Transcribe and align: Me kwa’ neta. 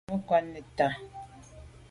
Me 0.09 0.17
kwa’ 0.25 0.37
neta. 0.51 0.87